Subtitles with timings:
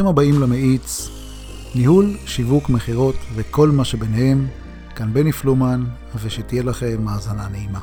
[0.00, 1.08] ברוכים הבאים למאיץ,
[1.74, 4.46] ניהול, שיווק, מכירות וכל מה שביניהם.
[4.96, 5.84] כאן בני פלומן,
[6.22, 7.80] ושתהיה לכם האזנה נעימה.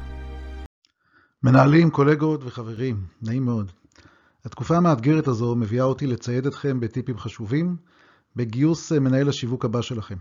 [1.44, 3.72] מנהלים, קולגות וחברים, נעים מאוד.
[4.46, 7.76] התקופה המאתגרת הזו מביאה אותי לצייד אתכם בטיפים חשובים
[8.36, 10.18] בגיוס מנהל השיווק הבא שלכם.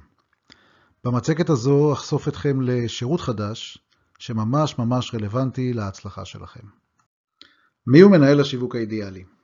[1.04, 3.78] במצגת הזו אחשוף אתכם לשירות חדש
[4.18, 6.66] שממש ממש רלוונטי להצלחה שלכם.
[7.86, 9.35] מי הוא מנהל השיווק האידיאלי?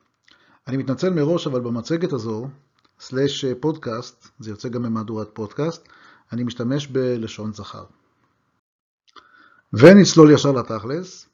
[0.66, 2.48] אני מתנצל מראש, אבל במצגת הזו,
[3.00, 5.88] סלש פודקאסט, זה יוצא גם במהדורת פודקאסט,
[6.32, 7.84] אני משתמש בלשון זכר.
[9.72, 11.28] ונצלול ישר לתכלס.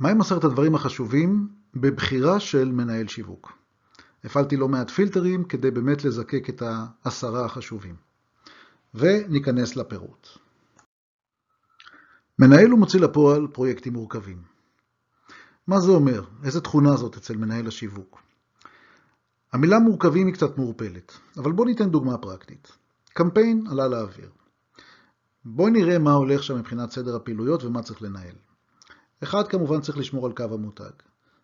[0.00, 3.52] מהם עשרת הדברים החשובים בבחירה של מנהל שיווק?
[4.24, 7.96] הפעלתי לא מעט פילטרים כדי באמת לזקק את העשרה החשובים.
[8.94, 10.28] וניכנס לפירוט.
[12.38, 14.42] מנהל ומוציא לפועל פרויקטים מורכבים.
[15.66, 16.24] מה זה אומר?
[16.44, 18.25] איזה תכונה זאת אצל מנהל השיווק?
[19.56, 22.72] המילה מורכבים היא קצת מעורפלת, אבל בואו ניתן דוגמה פרקטית.
[23.12, 24.30] קמפיין עלה לאוויר.
[25.44, 28.34] בואו נראה מה הולך שם מבחינת סדר הפעילויות ומה צריך לנהל.
[29.22, 30.90] אחד, כמובן צריך לשמור על קו המותג.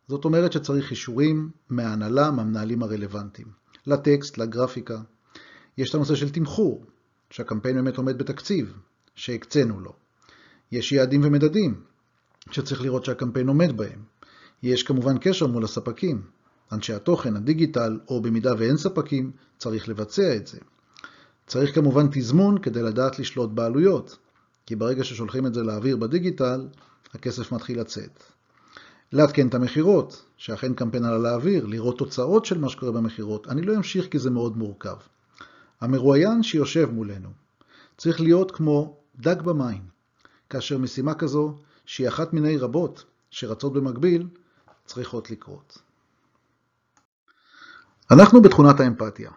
[0.09, 3.49] זאת אומרת שצריך אישורים מההנהלה, מהמנהלים הרלוונטיים.
[3.87, 5.01] לטקסט, לגרפיקה.
[5.79, 6.85] יש את הנושא של תמחור,
[7.31, 8.79] שהקמפיין באמת עומד בתקציב,
[9.15, 9.93] שהקצינו לו.
[10.73, 11.81] יש יעדים ומדדים,
[12.51, 14.03] שצריך לראות שהקמפיין עומד בהם.
[14.63, 16.23] יש כמובן קשר מול הספקים,
[16.73, 20.59] אנשי התוכן, הדיגיטל, או במידה ואין ספקים, צריך לבצע את זה.
[21.47, 24.17] צריך כמובן תזמון כדי לדעת לשלוט בעלויות,
[24.67, 26.69] כי ברגע ששולחים את זה לאוויר בדיגיטל,
[27.15, 28.23] הכסף מתחיל לצאת.
[29.13, 33.49] לעדכן את המכירות, שאכן קמפיין עלה לאוויר, לראות תוצאות של מה שקורה במכירות.
[33.49, 34.97] אני לא אמשיך כי זה מאוד מורכב.
[35.81, 37.29] המרואיין שיושב מולנו
[37.97, 39.83] צריך להיות כמו דג במים,
[40.51, 44.27] כאשר משימה כזו, שהיא אחת מיני רבות שרצות במקביל,
[44.87, 45.79] צריכות לקרות.
[48.13, 49.31] אנחנו בתכונת האמפתיה.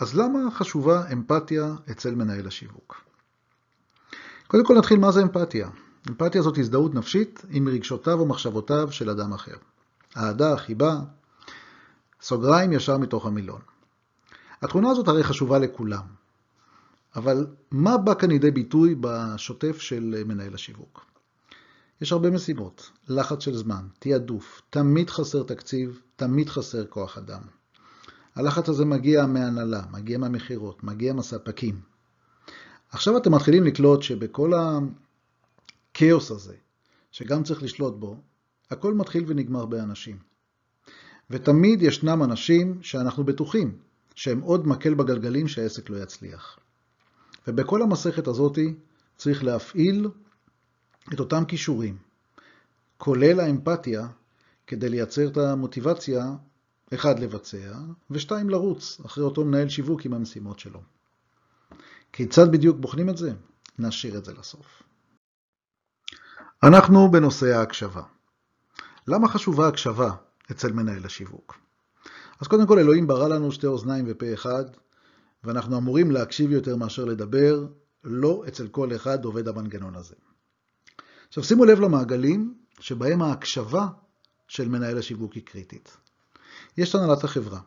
[0.00, 3.04] אז למה חשובה אמפתיה אצל מנהל השיווק?
[4.46, 5.68] קודם כל נתחיל מה זה אמפתיה.
[6.08, 9.56] אמפתיה זאת הזדהות נפשית עם רגשותיו ומחשבותיו של אדם אחר.
[10.16, 10.98] אהדה, חיבה,
[12.22, 13.60] סוגריים ישר מתוך המילון.
[14.62, 16.04] התכונה הזאת הרי חשובה לכולם,
[17.16, 21.04] אבל מה בא כאן לידי ביטוי בשוטף של מנהל השיווק?
[22.00, 27.40] יש הרבה משימות, לחץ של זמן, תעדוף, תמיד חסר תקציב, תמיד חסר כוח אדם.
[28.36, 31.80] הלחץ הזה מגיע מהנהלה, מגיע מהמכירות, מגיע מהספקים.
[32.90, 36.54] עכשיו אתם מתחילים לקלוט שבכל הכאוס הזה,
[37.12, 38.20] שגם צריך לשלוט בו,
[38.70, 40.18] הכל מתחיל ונגמר באנשים.
[41.30, 43.78] ותמיד ישנם אנשים שאנחנו בטוחים
[44.14, 46.58] שהם עוד מקל בגלגלים שהעסק לא יצליח.
[47.48, 48.58] ובכל המסכת הזאת
[49.16, 50.08] צריך להפעיל
[51.12, 51.96] את אותם כישורים,
[52.98, 54.08] כולל האמפתיה,
[54.66, 56.34] כדי לייצר את המוטיבציה
[56.94, 57.78] אחד, לבצע,
[58.10, 60.82] ושתיים, לרוץ אחרי אותו מנהל שיווק עם המשימות שלו.
[62.12, 63.32] כיצד בדיוק בוחנים את זה?
[63.78, 64.82] נשאיר את זה לסוף.
[66.62, 68.02] אנחנו בנושא ההקשבה.
[69.08, 70.10] למה חשובה הקשבה
[70.50, 71.58] אצל מנהל השיווק?
[72.40, 74.64] אז קודם כל, אלוהים ברא לנו שתי אוזניים ופה אחד,
[75.44, 77.66] ואנחנו אמורים להקשיב יותר מאשר לדבר,
[78.04, 80.14] לא אצל כל אחד עובד המנגנון הזה.
[81.28, 83.86] עכשיו שימו לב למעגלים שבהם ההקשבה
[84.48, 85.96] של מנהל השיווק היא קריטית.
[86.78, 87.60] יש הנהלת החברה,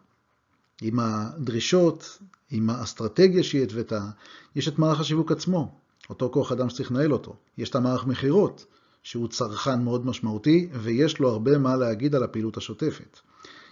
[0.82, 2.20] עם הדרישות,
[2.52, 4.10] עם האסטרטגיה שהיא התוותה,
[4.56, 5.72] יש את מערך השיווק עצמו,
[6.10, 8.66] אותו כוח אדם שצריך לנהל אותו, יש את המערך מכירות,
[9.04, 13.20] שהוא צרכן מאוד משמעותי, ויש לו הרבה מה להגיד על הפעילות השוטפת.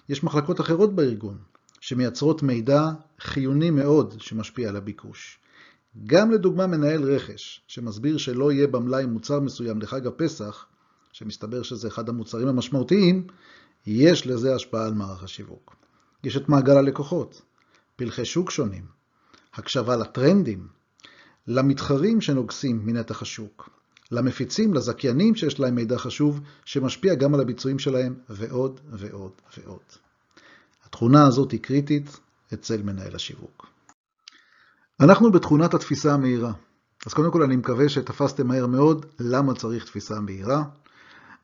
[0.09, 1.37] יש מחלקות אחרות בארגון,
[1.81, 2.89] שמייצרות מידע
[3.19, 5.39] חיוני מאוד שמשפיע על הביקוש.
[6.05, 10.65] גם לדוגמה מנהל רכש, שמסביר שלא יהיה במלאי מוצר מסוים לחג הפסח,
[11.17, 13.27] שמסתבר שזה אחד המוצרים המשמעותיים,
[13.85, 15.75] יש לזה השפעה על מערך השיווק.
[16.23, 17.41] יש את מעגל הלקוחות,
[17.95, 18.85] פלחי שוק שונים,
[19.53, 20.67] הקשבה לטרנדים,
[21.47, 23.69] למתחרים שנוגסים מנתח השוק,
[24.11, 29.83] למפיצים, לזכיינים שיש להם מידע חשוב שמשפיע גם על הביצועים שלהם, ועוד ועוד ועוד.
[30.85, 32.19] התכונה הזאת היא קריטית
[32.53, 33.67] אצל מנהל השיווק.
[34.99, 36.53] אנחנו בתכונת התפיסה המהירה.
[37.05, 40.63] אז קודם כל אני מקווה שתפסתם מהר מאוד למה צריך תפיסה מהירה.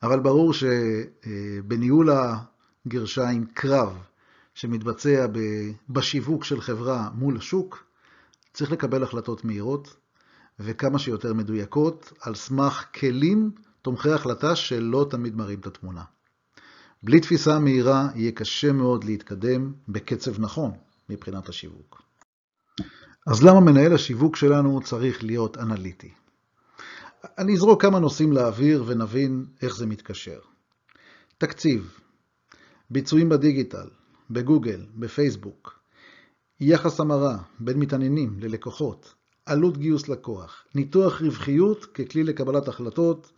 [0.04, 2.10] אבל ברור שבניהול
[2.86, 3.98] הגרשיים קרב
[4.54, 5.26] שמתבצע
[5.90, 7.84] בשיווק של חברה מול השוק,
[8.54, 9.96] צריך לקבל החלטות מהירות
[10.60, 13.52] וכמה שיותר מדויקות על סמך כלים
[13.82, 16.04] תומכי החלטה שלא תמיד מראים את התמונה.
[17.04, 20.72] בלי תפיסה מהירה יהיה קשה מאוד להתקדם בקצב נכון
[21.10, 22.02] מבחינת השיווק.
[23.28, 26.12] אז למה מנהל השיווק שלנו צריך להיות אנליטי?
[27.38, 30.40] אני אזרוק כמה נושאים לאוויר ונבין איך זה מתקשר.
[31.38, 31.98] תקציב,
[32.90, 33.88] ביצועים בדיגיטל,
[34.30, 35.80] בגוגל, בפייסבוק,
[36.60, 39.14] יחס המרה בין מתעניינים ללקוחות,
[39.46, 43.32] עלות גיוס לקוח, ניתוח רווחיות ככלי לקבלת החלטות,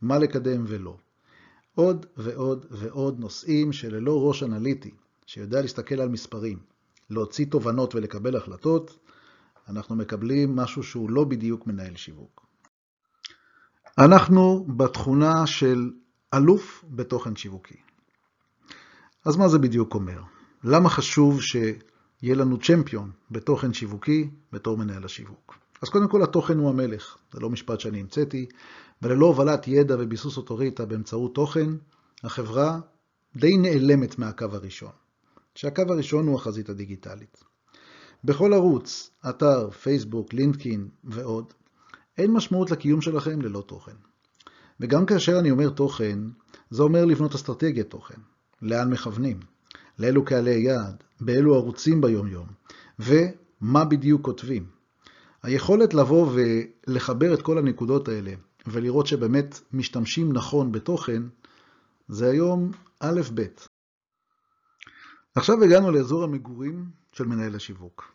[0.00, 0.96] מה לקדם ולא.
[1.74, 4.90] עוד ועוד ועוד נושאים שללא ראש אנליטי,
[5.26, 6.58] שיודע להסתכל על מספרים,
[7.10, 8.98] להוציא תובנות ולקבל החלטות,
[9.68, 12.41] אנחנו מקבלים משהו שהוא לא בדיוק מנהל שיווק.
[13.98, 15.90] אנחנו בתכונה של
[16.34, 17.74] אלוף בתוכן שיווקי.
[19.24, 20.22] אז מה זה בדיוק אומר?
[20.64, 25.54] למה חשוב שיהיה לנו צ'מפיון בתוכן שיווקי בתור מנהל השיווק?
[25.82, 28.46] אז קודם כל התוכן הוא המלך, זה לא משפט שאני המצאתי,
[29.02, 31.70] וללא הובלת ידע וביסוס אוטוריטה באמצעות תוכן,
[32.24, 32.80] החברה
[33.36, 34.92] די נעלמת מהקו הראשון,
[35.54, 37.44] שהקו הראשון הוא החזית הדיגיטלית.
[38.24, 41.54] בכל ערוץ, אתר, פייסבוק, לינקדאין ועוד,
[42.18, 43.92] אין משמעות לקיום שלכם ללא תוכן.
[44.80, 46.18] וגם כאשר אני אומר תוכן,
[46.70, 48.20] זה אומר לבנות אסטרטגיית תוכן.
[48.62, 49.40] לאן מכוונים?
[49.98, 51.02] לאילו קהלי יעד?
[51.20, 52.46] באילו ערוצים ביום-יום?
[52.98, 54.66] ומה בדיוק כותבים?
[55.42, 58.32] היכולת לבוא ולחבר את כל הנקודות האלה
[58.66, 61.22] ולראות שבאמת משתמשים נכון בתוכן,
[62.08, 62.70] זה היום
[63.00, 63.42] א' ב'.
[65.34, 68.12] עכשיו הגענו לאזור המגורים של מנהל השיווק.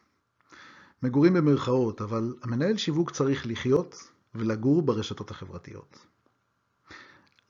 [1.04, 3.96] מגורים במרכאות, אבל המנהל שיווק צריך לחיות
[4.36, 5.98] ולגור ברשתות החברתיות.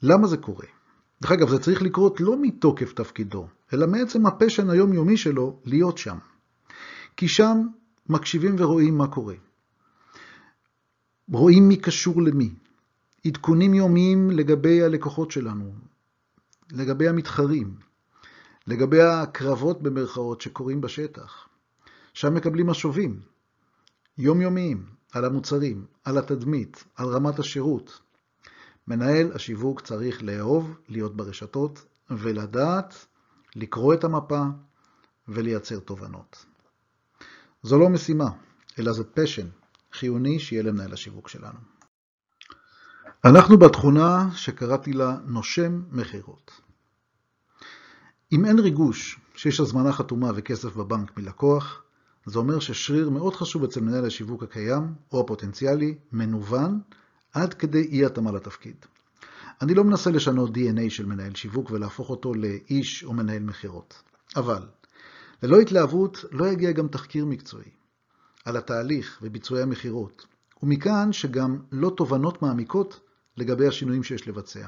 [0.02, 0.66] למה זה קורה?
[1.22, 6.18] דרך אגב, זה צריך לקרות לא מתוקף תפקידו, אלא מעצם הפשן היומיומי שלו להיות שם.
[7.18, 7.68] כי שם
[8.10, 9.36] מקשיבים ורואים מה קורה.
[11.32, 12.54] רואים מי קשור למי.
[13.26, 15.74] עדכונים יומיים לגבי הלקוחות שלנו,
[16.72, 17.76] לגבי המתחרים,
[18.68, 21.48] לגבי הקרבות במרכאות שקורים בשטח.
[22.14, 23.22] שם מקבלים משובים
[24.18, 28.02] יומיומיים על המוצרים, על התדמית, על רמת השירות.
[28.88, 33.06] מנהל השיווק צריך לאהוב להיות ברשתות ולדעת
[33.56, 34.44] לקרוא את המפה
[35.28, 36.46] ולייצר תובנות.
[37.64, 38.30] זו לא משימה,
[38.80, 39.48] אלא זה פשן
[39.94, 41.60] חיוני שיהיה למנהל השיווק שלנו.
[43.26, 46.52] אנחנו בתכונה שקראתי לה נושם מכירות.
[48.32, 51.84] אם אין ריגוש שיש הזמנה חתומה וכסף בבנק מלקוח,
[52.28, 56.80] זה אומר ששריר מאוד חשוב אצל מנהל השיווק הקיים או הפוטנציאלי מנוון
[57.34, 58.76] עד כדי אי התאמה לתפקיד.
[59.62, 64.04] אני לא מנסה לשנות DNA של מנהל שיווק ולהפוך אותו לאיש או מנהל מכירות.
[64.36, 64.62] אבל,
[65.44, 67.72] ללא התלהבות לא יגיע גם תחקיר מקצועי
[68.46, 70.26] על התהליך וביצועי המכירות,
[70.64, 73.00] ומכאן שגם לא תובנות מעמיקות
[73.38, 74.68] לגבי השינויים שיש לבצע.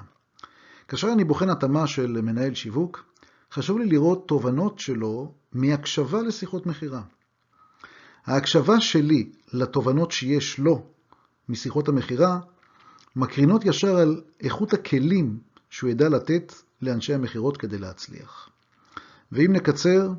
[0.87, 3.03] כאשר אני בוחן התאמה של מנהל שיווק,
[3.51, 7.01] חשוב לי לראות תובנות שלו מהקשבה לשיחות מכירה.
[8.29, 10.85] ההקשבה שלי לתובנות שיש לו
[11.49, 12.39] משיחות המכירה
[13.15, 15.39] מקרינות ישר על איכות הכלים
[15.69, 18.49] שהוא ידע לתת לאנשי המכירות כדי להצליח.
[19.31, 20.11] ואם נקצר,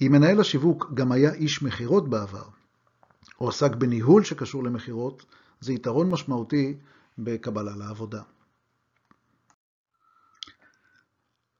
[0.00, 2.44] אם מנהל השיווק גם היה איש מכירות בעבר,
[3.40, 5.24] או עסק בניהול שקשור למכירות,
[5.60, 6.76] זה יתרון משמעותי
[7.18, 8.22] בקבלה לעבודה.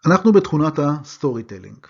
[0.06, 1.87] אנחנו בתכונת ה storytelling.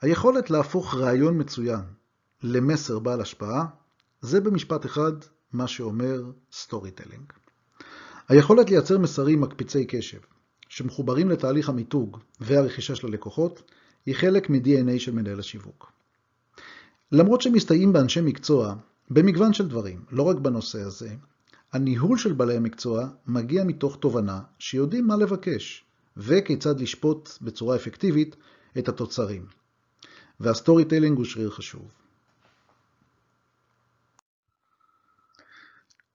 [0.00, 1.97] היכולת להפוך רעיון מצוין
[2.42, 3.66] למסר בעל השפעה,
[4.20, 5.12] זה במשפט אחד
[5.52, 7.32] מה שאומר storytelling.
[8.28, 10.18] היכולת לייצר מסרים מקפיצי קשב,
[10.68, 13.70] שמחוברים לתהליך המיתוג והרכישה של הלקוחות,
[14.06, 15.92] היא חלק מ-DNA של מנהל השיווק.
[17.12, 18.74] למרות שמסתייעים באנשי מקצוע
[19.10, 21.10] במגוון של דברים, לא רק בנושא הזה,
[21.72, 25.84] הניהול של בעלי המקצוע מגיע מתוך תובנה שיודעים מה לבקש
[26.16, 28.36] וכיצד לשפוט בצורה אפקטיבית
[28.78, 29.46] את התוצרים.
[30.40, 31.88] וה storytelling הוא שריר חשוב.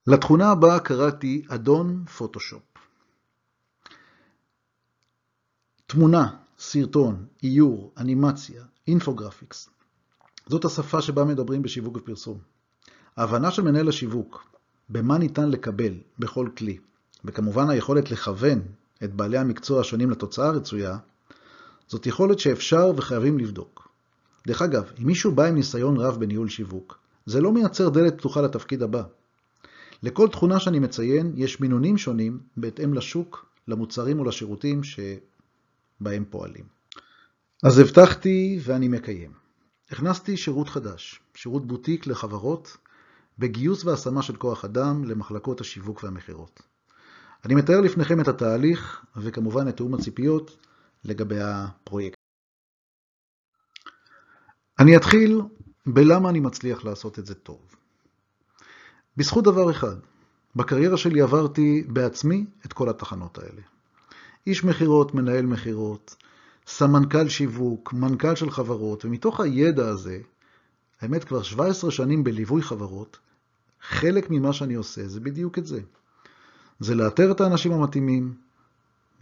[0.08, 2.62] לתכונה הבאה קראתי אדון פוטושופ.
[5.88, 9.70] תמונה, סרטון, איור, אנימציה, infographics.
[10.48, 12.38] זאת השפה שבה מדברים בשיווק ופרסום.
[13.18, 14.46] ההבנה של מנהל השיווק,
[14.90, 16.78] במה ניתן לקבל בכל כלי,
[17.26, 18.62] וכמובן היכולת לכוון
[19.04, 20.98] את בעלי המקצוע השונים לתוצאה הרצויה,
[21.88, 23.88] זאת יכולת שאפשר וחייבים לבדוק.
[24.48, 28.42] דרך אגב, אם מישהו בא עם ניסיון רב בניהול שיווק, זה לא מייצר דלת פתוחה
[28.42, 29.04] לתפקיד הבא.
[30.04, 36.66] לכל תכונה שאני מציין יש מינונים שונים בהתאם לשוק, למוצרים ולשירותים שבהם פועלים.
[37.64, 39.32] אז הבטחתי ואני מקיים.
[39.92, 42.78] הכנסתי שירות חדש, שירות בוטיק לחברות,
[43.40, 46.62] בגיוס והשמה של כוח אדם למחלקות השיווק והמכירות.
[47.46, 50.58] אני מתאר לפניכם את התהליך וכמובן את תאום הציפיות
[51.04, 52.18] לגבי הפרויקט.
[54.80, 55.42] אני אתחיל
[55.86, 57.76] בלמה אני מצליח לעשות את זה טוב.
[59.18, 59.96] בזכות דבר אחד,
[60.56, 63.62] בקריירה שלי עברתי בעצמי את כל התחנות האלה.
[64.48, 66.16] איש מכירות, מנהל מכירות,
[66.68, 70.20] סמנכ"ל שיווק, מנכ"ל של חברות, ומתוך הידע הזה
[71.02, 73.18] האמת, כבר 17 שנים בליווי חברות,
[73.82, 75.82] חלק ממה שאני עושה זה בדיוק את זה.
[76.80, 78.34] זה לאתר את האנשים המתאימים,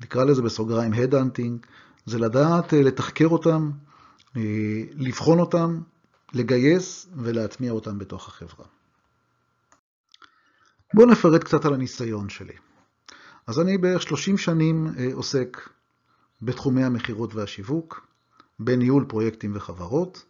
[0.02, 1.68] נקרא לזה בסוגריים Headhunting,
[2.06, 3.72] זה לדעת אה, לתחקר אותם,
[4.38, 4.42] אה,
[4.98, 5.82] לבחון אותם,
[6.34, 8.66] לגייס ולהטמיע אותם בתוך החברה.
[10.94, 12.54] בואו נפרט קצת על הניסיון שלי.
[13.48, 15.70] אז אני בערך 30 שנים אה, עוסק
[16.42, 18.08] בתחומי המכירות והשיווק,
[18.60, 20.26] בניהול פרויקטים וחברות.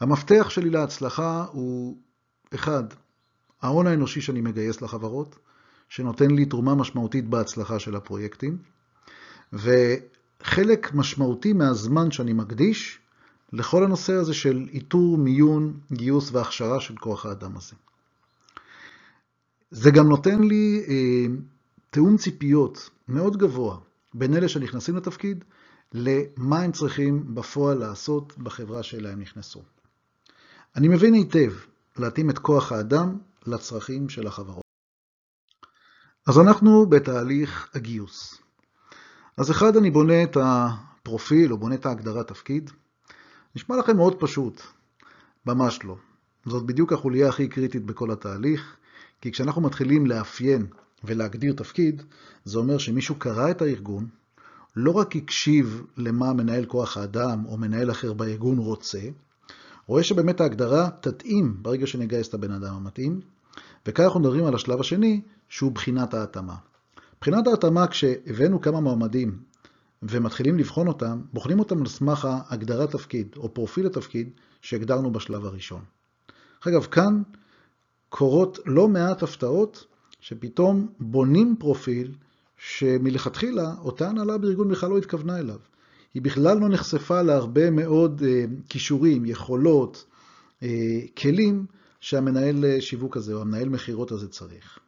[0.00, 1.96] המפתח שלי להצלחה הוא,
[2.54, 2.84] אחד,
[3.62, 5.38] ההון האנושי שאני מגייס לחברות,
[5.88, 8.58] שנותן לי תרומה משמעותית בהצלחה של הפרויקטים,
[9.52, 12.98] וחלק משמעותי מהזמן שאני מקדיש
[13.52, 17.74] לכל הנושא הזה של איתור, מיון, גיוס והכשרה של כוח האדם הזה.
[19.70, 21.26] זה גם נותן לי אה,
[21.90, 23.78] תיאום ציפיות מאוד גבוה
[24.14, 25.44] בין אלה שנכנסים לתפקיד
[25.92, 29.62] למה הם צריכים בפועל לעשות בחברה שאליה הם נכנסו.
[30.76, 31.52] אני מבין היטב
[31.96, 34.64] להתאים את כוח האדם לצרכים של החברות.
[36.26, 38.40] אז אנחנו בתהליך הגיוס.
[39.36, 42.70] אז אחד, אני בונה את הפרופיל או בונה את ההגדרת תפקיד.
[43.56, 44.62] נשמע לכם מאוד פשוט,
[45.46, 45.96] ממש לא.
[46.46, 48.76] זאת בדיוק החוליה הכי קריטית בכל התהליך,
[49.20, 50.66] כי כשאנחנו מתחילים לאפיין
[51.04, 52.02] ולהגדיר תפקיד,
[52.44, 54.06] זה אומר שמישהו קרא את הארגון,
[54.76, 59.00] לא רק הקשיב למה מנהל כוח האדם או מנהל אחר בארגון רוצה,
[59.86, 63.20] רואה שבאמת ההגדרה תתאים ברגע שנגייס את הבן אדם המתאים,
[63.86, 66.54] וכאן אנחנו מדברים על השלב השני, שהוא בחינת ההתאמה.
[67.20, 69.38] בחינת ההתאמה, כשהבאנו כמה מועמדים
[70.02, 75.82] ומתחילים לבחון אותם, בוחנים אותם על סמך הגדרת תפקיד או פרופיל התפקיד שהגדרנו בשלב הראשון.
[76.68, 77.22] אגב, כאן
[78.10, 79.86] קורות לא מעט הפתעות
[80.20, 82.14] שפתאום בונים פרופיל
[82.58, 85.58] שמלכתחילה אותה הנהלה בארגון בכלל לא התכוונה אליו.
[86.14, 90.04] היא בכלל לא נחשפה להרבה מאוד אה, כישורים, יכולות,
[90.62, 91.66] אה, כלים
[92.00, 94.78] שהמנהל אה, שיווק הזה או המנהל מכירות הזה צריך.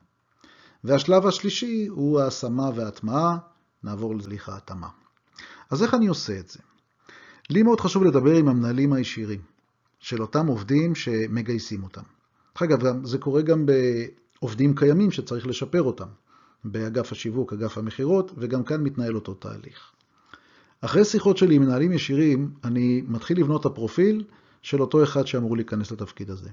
[0.85, 3.39] והשלב השלישי הוא ההשמה וההטמעה,
[3.85, 4.89] נעבור להליך ההתאמה.
[5.71, 6.59] אז איך אני עושה את זה?
[7.51, 9.41] לי מאוד חשוב לדבר עם המנהלים הישירים
[10.01, 12.03] של אותם עובדים שמגייסים אותם.
[12.55, 16.09] אגב, זה קורה גם בעובדים קיימים שצריך לשפר אותם,
[16.65, 19.93] באגף השיווק, אגף המכירות, וגם כאן מתנהל אותו תהליך.
[20.81, 24.25] אחרי שיחות שלי עם מנהלים ישירים, אני מתחיל לבנות את הפרופיל
[24.63, 26.51] של אותו אחד שאמור להיכנס לתפקיד הזה.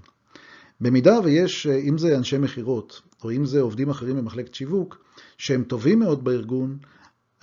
[0.82, 5.04] במידה ויש, אם זה אנשי מכירות, או אם זה עובדים אחרים במחלקת שיווק,
[5.38, 6.78] שהם טובים מאוד בארגון,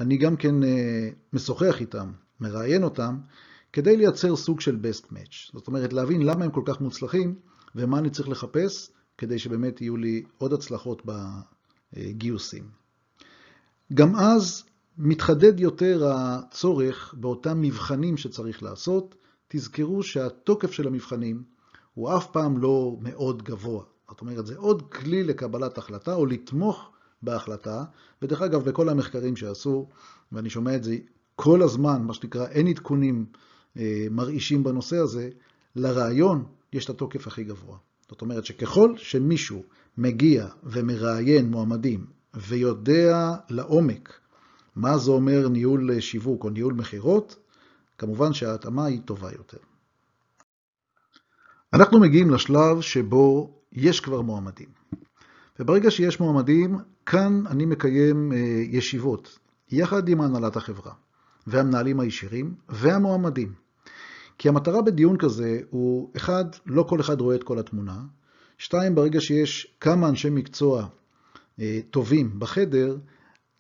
[0.01, 3.17] אני גם כן אה, משוחח איתם, מראיין אותם,
[3.73, 5.51] כדי לייצר סוג של best match.
[5.53, 7.35] זאת אומרת, להבין למה הם כל כך מוצלחים,
[7.77, 11.03] ומה אני צריך לחפש, כדי שבאמת יהיו לי עוד הצלחות
[11.95, 12.71] בגיוסים.
[13.95, 14.65] גם אז
[14.99, 19.15] מתחדד יותר הצורך באותם מבחנים שצריך לעשות.
[19.49, 21.43] תזכרו שהתוקף של המבחנים
[21.95, 23.85] הוא אף פעם לא מאוד גבוה.
[24.09, 26.91] זאת אומרת, זה עוד כלי לקבלת החלטה או לתמוך
[27.23, 27.85] בהחלטה,
[28.23, 29.89] ודרך אגב, בכל המחקרים שעשו,
[30.33, 30.97] ואני שומע את זה
[31.37, 33.27] כל הזמן, מה שנקרא, אין עדכונים
[33.77, 35.31] אה, מרעישים בנושא הזה,
[35.77, 37.77] לרעיון יש את התוקף הכי גבוה.
[38.09, 39.63] זאת אומרת שככל שמישהו
[39.99, 44.21] מגיע ומראיין מועמדים ויודע לעומק
[44.77, 47.37] מה זה אומר ניהול שיווק או ניהול מכירות,
[47.99, 49.59] כמובן שההתאמה היא טובה יותר.
[51.73, 54.69] אנחנו מגיעים לשלב שבו יש כבר מועמדים.
[55.61, 58.39] וברגע שיש מועמדים, כאן אני מקיים אה,
[58.71, 59.39] ישיבות,
[59.71, 60.93] יחד עם הנהלת החברה,
[61.47, 63.53] והמנהלים הישירים, והמועמדים.
[64.39, 68.03] כי המטרה בדיון כזה הוא, אחד, לא כל אחד רואה את כל התמונה,
[68.59, 70.87] שתיים, ברגע שיש כמה אנשי מקצוע
[71.61, 72.97] אה, טובים בחדר,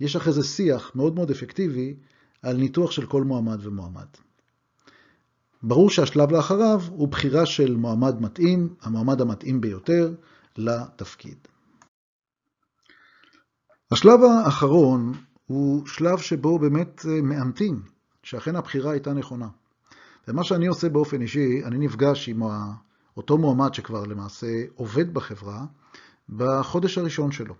[0.01, 1.97] יש אחרי זה שיח מאוד מאוד אפקטיבי
[2.43, 4.07] על ניתוח של כל מועמד ומועמד.
[5.63, 10.15] ברור שהשלב לאחריו הוא בחירה של מועמד מתאים, המועמד המתאים ביותר,
[10.57, 11.39] לתפקיד.
[13.91, 15.13] השלב האחרון
[15.47, 17.83] הוא שלב שבו באמת אה, מאמתים
[18.23, 19.49] שאכן הבחירה הייתה נכונה.
[20.29, 22.43] ומה שאני עושה באופן אישי, אני נפגש עם
[23.17, 25.65] אותו מועמד שכבר למעשה עובד בחברה
[26.29, 27.55] בחודש הראשון שלו.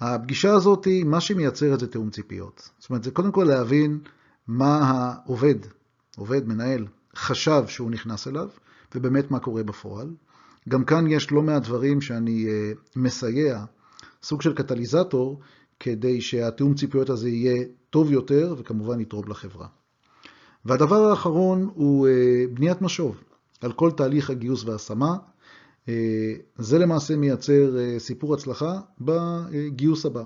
[0.00, 2.70] הפגישה הזאת, מה שהיא מייצרת זה תיאום ציפיות.
[2.78, 3.98] זאת אומרת, זה קודם כל להבין
[4.46, 5.54] מה העובד,
[6.16, 8.48] עובד, מנהל, חשב שהוא נכנס אליו,
[8.94, 10.14] ובאמת מה קורה בפועל.
[10.68, 13.64] גם כאן יש לא מעט דברים שאני אה, מסייע,
[14.22, 15.40] סוג של קטליזטור,
[15.80, 19.66] כדי שהתיאום ציפיות הזה יהיה טוב יותר, וכמובן יתרום לחברה.
[20.64, 23.22] והדבר האחרון הוא אה, בניית משוב
[23.60, 25.16] על כל תהליך הגיוס וההשמה.
[25.88, 30.24] אה, זה למעשה מייצר סיפור הצלחה בגיוס הבא,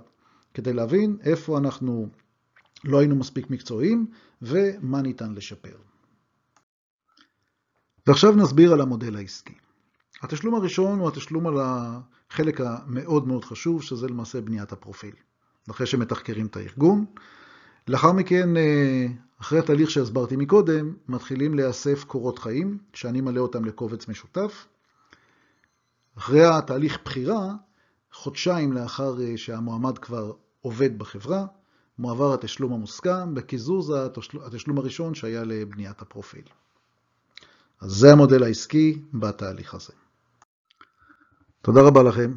[0.55, 2.09] כדי להבין איפה אנחנו
[2.85, 4.07] לא היינו מספיק מקצועיים
[4.43, 5.77] ומה ניתן לשפר.
[8.07, 9.55] ועכשיו נסביר על המודל העסקי.
[10.23, 15.15] התשלום הראשון הוא התשלום על החלק המאוד מאוד חשוב, שזה למעשה בניית הפרופיל.
[15.71, 17.05] אחרי שמתחקרים את הארגון.
[17.89, 19.07] לאחר מכן, אה,
[19.41, 24.67] אחרי התהליך שהסברתי מקודם, מתחילים להיאסף קורות חיים, שאני מלא אותם לקובץ משותף.
[26.19, 27.55] אחרי התהליך בחירה,
[28.13, 31.47] חודשיים לאחר אה, שהמועמד כבר עובד בחברה,
[31.99, 33.93] מועבר התשלום המוסכם בקיזוז
[34.47, 36.45] התשלום הראשון שהיה לבניית הפרופיל.
[37.81, 39.93] אז זה המודל העסקי בתהליך הזה.
[41.63, 42.35] תודה רבה לכם.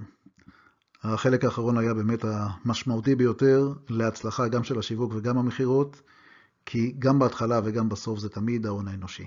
[1.03, 6.01] החלק האחרון היה באמת המשמעותי ביותר להצלחה גם של השיווק וגם המכירות,
[6.65, 9.25] כי גם בהתחלה וגם בסוף זה תמיד ההון האנושי.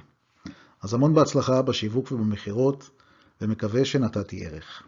[0.83, 2.91] אז המון בהצלחה בשיווק ובמכירות,
[3.41, 4.83] ומקווה שנתתי ערך.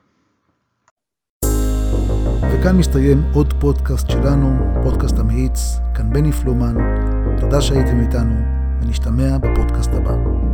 [2.52, 5.58] וכאן מסתיים עוד פודקאסט שלנו, פודקאסט המאיץ,
[5.96, 6.74] כאן בני פלומן.
[7.40, 8.34] תודה שהייתם איתנו,
[8.82, 10.45] ונשתמע בפודקאסט הבא.